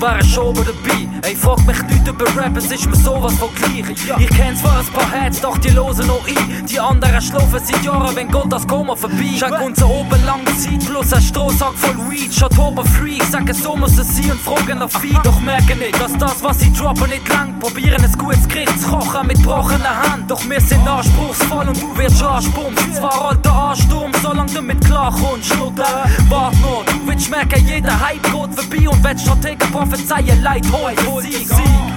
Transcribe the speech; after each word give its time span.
wären 0.00 0.24
schon 0.24 0.54
dabei. 0.54 1.08
Ey, 1.22 1.36
frag 1.36 1.64
mich 1.66 1.82
nicht 1.84 2.06
über 2.06 2.24
Rap, 2.36 2.56
es 2.56 2.70
ist 2.70 2.86
mir 2.88 2.96
sowas 2.96 3.34
von 3.34 3.48
gleich. 3.54 3.84
Ich 4.18 4.28
kenn 4.30 4.56
zwar 4.56 4.78
ein 4.78 4.86
paar 4.86 5.10
Heads, 5.10 5.40
doch 5.40 5.58
die 5.58 5.70
losen 5.70 6.06
noch 6.06 6.26
ein. 6.26 6.66
Die 6.66 6.78
anderen 6.78 7.20
schlafen 7.20 7.60
seit 7.64 7.84
Jahren, 7.84 8.14
wenn 8.16 8.30
Gott 8.30 8.52
das 8.52 8.66
Koma 8.66 8.94
vorbei. 8.94 9.34
Check 9.38 9.60
unser 9.60 9.88
oben 9.88 10.24
lange 10.24 10.44
Zeit, 10.56 10.84
plus 10.86 11.12
ein 11.12 11.22
Strohsack 11.22 11.74
voll 11.74 12.10
Weed. 12.10 12.34
Schaut 12.34 12.58
oben 12.58 12.86
Freak, 12.86 13.22
sagen 13.24 13.54
so 13.54 13.76
muss 13.76 13.98
es 13.98 14.16
sein 14.16 14.32
und 14.32 14.40
fragen 14.40 14.78
nach 14.78 14.90
viel. 14.90 15.18
Doch 15.24 15.40
merken 15.40 15.78
nicht, 15.78 16.00
dass 16.00 16.16
das, 16.18 16.42
was 16.42 16.60
sie 16.60 16.72
droppen, 16.72 17.10
nicht 17.10 17.28
lang. 17.28 17.58
Probieren 17.58 18.02
es 18.04 18.16
gutes 18.16 18.46
Gericht 18.48 18.80
zu 18.80 18.88
kochen 18.88 19.26
mit 19.26 19.36
gebrochener 19.36 20.02
Hand. 20.02 20.30
Doch 20.30 20.42
wir 20.48 20.60
sind 20.60 20.86
anspruchsvoll 20.86 21.68
und 21.68 21.80
du 21.80 21.96
wirst 21.98 22.22
anspumsen. 22.22 22.94
Zwar 22.94 23.28
alter 23.28 23.52
Ansturm, 23.52 24.12
solange 24.22 24.52
du 24.52 24.62
mit 24.62 24.84
klar 24.84 25.12
kommst. 25.12 25.52
Schnutter, 25.52 26.04
wart 26.28 26.54
noch, 26.60 26.84
merken, 27.30 27.66
jeder 27.66 27.98
Hype 28.00 28.22
geht 28.22 28.32
vorbei 28.32 28.88
und 28.88 29.02
wenn 29.02 29.18
Strategen 29.18 29.70
prophezeien, 29.70 30.42
Leid 30.42 30.66
holt 30.72 30.98
Sieg. 31.22 31.48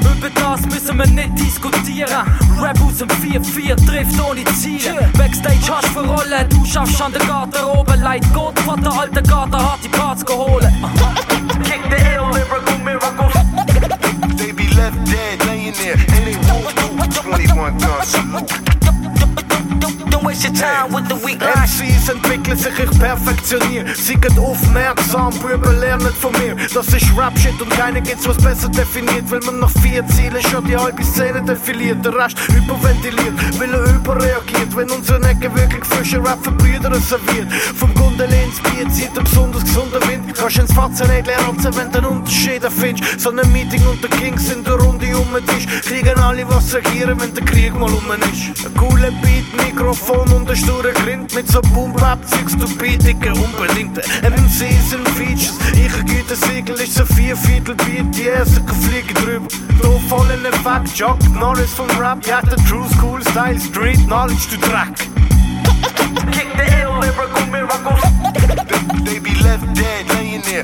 Über 0.00 0.30
das 0.30 0.62
müssen 0.62 0.98
wir 0.98 1.06
nicht 1.06 1.38
diskutieren. 1.38 2.26
Rap 2.60 2.80
aus 2.80 2.98
dem 2.98 3.08
4-4 3.08 3.86
trifft 3.86 4.20
ohne 4.20 4.44
Ziele. 4.54 5.10
Backstage 5.16 5.70
hast 5.70 5.88
für 5.88 6.04
Rollen, 6.06 6.48
du 6.48 6.64
schaffst 6.64 7.00
an 7.02 7.12
der 7.12 7.24
Garderobe. 7.26 7.94
Leid 7.96 8.24
Gott, 8.32 8.58
von 8.60 8.82
der 8.82 8.92
alten 8.92 9.24
Garten 9.24 9.56
hat 9.56 9.78
die 9.82 9.88
Parts 9.88 10.24
geholt. 10.24 10.64
Kick 11.64 11.80
the 11.90 11.96
ill, 12.14 12.30
lyrical 12.32 12.78
miracles. 12.84 13.34
They 14.36 14.52
be 14.52 14.68
left 14.74 15.04
dead, 15.06 15.44
laying 15.46 15.72
there, 15.74 15.94
and 15.94 16.26
they 16.26 16.36
won't 16.48 16.74
do 16.76 17.22
21 17.22 17.78
gun 17.78 18.02
salute. 18.04 18.68
Waste 20.28 20.44
your 20.44 20.52
time 20.52 20.92
with 20.92 21.08
the 21.08 21.16
weak 21.24 21.40
lines. 21.40 21.80
MCs 21.80 22.10
entwickeln 22.10 22.58
sich, 22.58 22.78
ich 22.78 22.98
perfektioniere. 22.98 23.94
Sie 23.94 24.14
geht 24.14 24.38
aufmerksam, 24.38 25.32
Buben 25.40 25.80
lernen 25.80 26.12
von 26.20 26.32
mir. 26.32 26.54
Das 26.74 26.86
ist 26.88 27.06
Rap-Shit 27.16 27.58
und 27.62 27.70
keiner 27.70 28.02
gibt's 28.02 28.28
was 28.28 28.36
besser 28.36 28.68
definiert. 28.68 29.30
Weil 29.30 29.40
man 29.46 29.60
nach 29.60 29.70
vier 29.80 30.06
Zielen 30.08 30.42
schon 30.42 30.66
die 30.66 30.76
halbe 30.76 31.02
Szene 31.02 31.40
definiert. 31.42 32.04
Der 32.04 32.14
Rest 32.14 32.36
überventiliert, 32.48 33.32
weil 33.58 33.72
er 33.72 33.94
überreagiert. 33.94 34.76
Wenn 34.76 34.90
unsere 34.90 35.18
Ecke 35.26 35.48
wirklich 35.54 35.84
frische 35.86 36.18
Rap 36.18 36.38
für 36.42 36.52
Brüder 36.52 36.94
serviert. 36.96 37.50
Vom 37.76 37.94
Gundeli 37.94 38.44
ins 38.44 38.60
Bier 38.60 38.86
zieht 38.90 39.16
ein 39.16 39.24
besonders. 39.24 39.47
Kannst 40.48 40.60
ins 40.60 40.72
Fazerät 40.72 41.26
lernen, 41.26 41.76
wenn 41.76 41.92
du 41.92 42.08
Unterschied 42.08 42.62
findest. 42.64 43.20
So 43.20 43.28
ein 43.28 43.52
Meeting 43.52 43.86
unter 43.86 44.08
Kings 44.08 44.50
in 44.50 44.64
der 44.64 44.76
Runde 44.76 45.14
um 45.14 45.28
den 45.34 45.46
Tisch. 45.46 45.66
Kriegen 45.82 46.18
alle 46.18 46.48
was 46.48 46.74
regieren, 46.74 47.20
wenn 47.20 47.34
der 47.34 47.44
Krieg 47.44 47.78
mal 47.78 47.90
um 47.90 48.10
ist. 48.32 48.64
Ein 48.64 48.74
cooler 48.74 49.10
Beat, 49.10 49.44
Mikrofon 49.66 50.26
und 50.32 50.48
ein 50.48 50.56
sturer 50.56 50.92
Grind. 51.04 51.34
Mit 51.34 51.52
so 51.52 51.60
Boom-Bap-Zeugs, 51.60 52.56
du 52.56 52.66
Beatigen 52.78 53.34
unbedingt. 53.34 53.98
MCs 53.98 54.88
sind 54.88 55.06
Features, 55.10 55.58
ich 55.74 56.06
güte 56.06 56.34
Siegel 56.34 56.76
ist 56.76 56.94
so 56.94 57.04
vier 57.04 57.36
Viertel 57.36 57.74
Beat, 57.74 58.16
die 58.16 58.28
erste 58.28 58.62
fliegen 58.80 59.14
drüber. 59.22 59.48
So 59.82 60.00
voll 60.08 60.30
in 60.30 60.46
Effekt, 60.46 60.96
Jock 60.96 61.18
Norris 61.38 61.74
vom 61.74 61.90
Rap, 62.00 62.26
ja, 62.26 62.40
der 62.40 62.56
True 62.64 62.86
School 62.96 63.20
Style, 63.20 63.60
Street 63.60 64.02
Knowledge, 64.06 64.48
du 64.52 64.56
Dreck. 64.66 64.96
Kick 66.32 66.48
the 66.56 66.64
ill, 66.80 66.98
lyrical 67.02 67.46
miracles. 67.50 68.17
millionaire. 70.38 70.62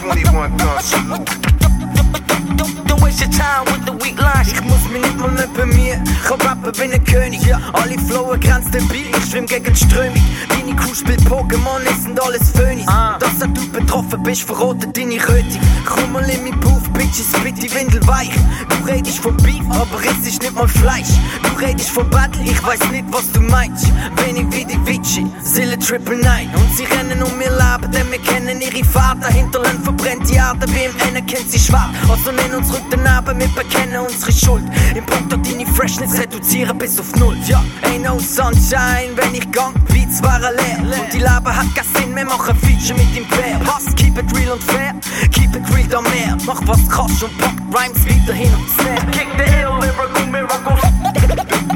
21 0.00 0.56
guns. 0.56 0.84
salute. 0.84 1.47
Mich 5.18 5.32
nicht 5.32 5.54
bei 5.54 5.66
mir. 5.66 6.02
Hab 6.30 6.44
Rapper, 6.44 6.72
bin 6.72 6.92
ein 6.92 7.04
König. 7.04 7.44
Ja. 7.44 7.60
Alle 7.72 7.98
flowen 7.98 8.38
grenzdebil, 8.38 9.06
ich 9.10 9.30
schwimm 9.30 9.46
gegen 9.46 9.72
die 9.72 9.76
Strömung. 9.76 10.22
Deine 10.48 10.76
Kuh 10.76 10.94
spielt 10.94 11.20
Pokémon, 11.22 11.80
es 11.90 12.04
sind 12.04 12.22
alles 12.22 12.50
Phönis. 12.50 12.86
Dass 12.86 13.42
auch 13.42 13.52
du 13.52 13.68
betroffen 13.70 14.22
bist, 14.22 14.42
verrotet 14.42 14.96
deine 14.96 15.16
Röte. 15.28 15.58
Komm 15.84 16.12
mal 16.12 16.28
in 16.28 16.44
mein 16.44 16.60
Puff, 16.60 16.88
Bitches, 16.90 17.26
split 17.36 17.60
die 17.62 17.72
Windel 17.74 18.06
weich. 18.06 18.30
Du 18.68 18.90
redest 18.90 19.18
von 19.18 19.36
Beef, 19.38 19.62
aber 19.70 19.98
es 20.04 20.26
ist 20.26 20.42
nicht 20.42 20.54
mal 20.54 20.68
Fleisch. 20.68 21.08
Du 21.42 21.64
redest 21.64 21.90
von 21.90 22.08
Battle, 22.10 22.42
ich 22.44 22.62
weiß 22.64 22.90
nicht, 22.90 23.04
was 23.10 23.30
du 23.32 23.40
meinst. 23.40 23.88
Wenig 24.24 24.46
wie 24.50 24.64
die 24.64 24.86
Witsche, 24.86 25.24
Sille 25.42 25.78
Triple 25.78 26.16
Nine. 26.16 26.50
Und 26.54 26.76
sie 26.76 26.84
rennen 26.84 27.22
um 27.22 27.40
ihr 27.40 27.50
Leben, 27.50 27.92
denn 27.92 28.10
wir 28.10 28.20
kennen 28.20 28.60
ihre 28.60 28.84
Vater. 28.84 29.28
Hinterland 29.28 29.82
verbrennt 29.82 30.28
die 30.28 30.34
Erde, 30.34 30.66
BMN 30.66 31.26
kennt 31.26 31.50
sie 31.50 31.58
schwach. 31.58 31.90
Also 32.08 32.30
nenn 32.32 32.54
uns 32.54 32.72
rück 32.72 32.84
daneben, 32.90 33.40
wir 33.40 33.48
bekennen 33.48 34.00
unsere 34.00 34.32
Schuld. 34.32 34.64
Im 34.94 35.04
Deine 35.58 35.66
Freshness 35.74 36.16
reduzieren 36.16 36.78
bis 36.78 37.00
auf 37.00 37.14
Null. 37.16 37.36
Ja, 37.46 37.64
ain't 37.82 38.02
no 38.04 38.18
sunshine, 38.18 39.16
wenn 39.16 39.34
ich 39.34 39.50
gang, 39.50 39.74
Beats 39.88 40.22
waren 40.22 40.54
leer. 40.54 40.78
Und 40.78 41.12
die 41.12 41.18
Leben 41.18 41.30
hat 41.46 41.74
keinen 41.74 41.94
Sinn, 41.94 42.14
wir 42.14 42.24
machen 42.24 42.54
Feature 42.56 42.98
mit 42.98 43.16
dem 43.16 43.26
Bär. 43.26 43.58
Passt, 43.64 43.96
keep 43.96 44.16
it 44.16 44.24
real 44.36 44.52
und 44.52 44.62
fair, 44.62 44.94
keep 45.32 45.56
it 45.56 45.62
real 45.74 45.88
da 45.88 46.00
mehr. 46.00 46.36
Mach 46.46 46.60
was 46.66 46.88
kannst 46.88 47.24
und 47.24 47.36
pack 47.38 47.54
Rhymes 47.72 48.04
weiterhin 48.06 48.54
und 48.54 48.68
Snare. 48.70 49.06
Kick 49.10 49.28
the 49.36 49.44
ill, 49.60 49.78
lyrical 49.80 50.26
miracles. 50.26 50.80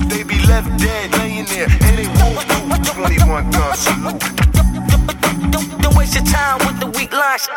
They 0.09 0.23
be 0.23 0.39
left 0.47 0.71
dead, 0.79 1.11
laying 1.19 1.47
there, 1.47 1.67
and 1.67 1.99
they 1.99 2.07
won't 2.23 2.85
do 2.85 2.93
21 2.93 3.51
gun 3.51 3.77
salute. 3.77 4.23
Don't, 5.51 5.83
don't 5.83 5.97
waste 5.97 6.15
your 6.15 6.25
time 6.25 6.59
with 6.67 6.79
the 6.79 6.87
weak 6.99 7.13
lines. 7.13 7.49